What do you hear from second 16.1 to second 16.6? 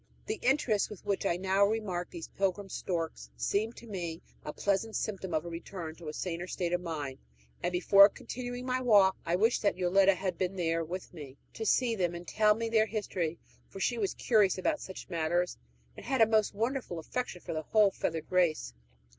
a most